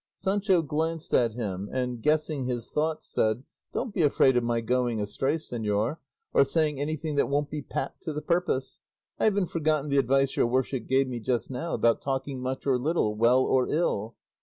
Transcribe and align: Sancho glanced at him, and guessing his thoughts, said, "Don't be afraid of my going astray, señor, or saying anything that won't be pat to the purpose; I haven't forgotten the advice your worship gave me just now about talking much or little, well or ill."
Sancho 0.15 0.63
glanced 0.63 1.13
at 1.13 1.33
him, 1.33 1.69
and 1.71 2.01
guessing 2.01 2.45
his 2.45 2.71
thoughts, 2.71 3.05
said, 3.05 3.43
"Don't 3.71 3.93
be 3.93 4.01
afraid 4.01 4.35
of 4.35 4.43
my 4.43 4.59
going 4.59 4.99
astray, 4.99 5.35
señor, 5.35 5.97
or 6.33 6.43
saying 6.43 6.79
anything 6.79 7.17
that 7.17 7.29
won't 7.29 7.51
be 7.51 7.61
pat 7.61 8.01
to 8.01 8.11
the 8.11 8.23
purpose; 8.23 8.79
I 9.19 9.25
haven't 9.25 9.51
forgotten 9.51 9.91
the 9.91 9.99
advice 9.99 10.35
your 10.35 10.47
worship 10.47 10.87
gave 10.87 11.07
me 11.07 11.19
just 11.19 11.51
now 11.51 11.75
about 11.75 12.01
talking 12.01 12.41
much 12.41 12.65
or 12.65 12.79
little, 12.79 13.13
well 13.13 13.41
or 13.41 13.67
ill." 13.69 14.15